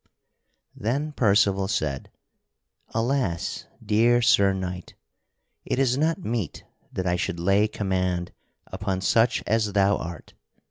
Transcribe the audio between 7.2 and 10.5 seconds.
lay command upon such as thou art.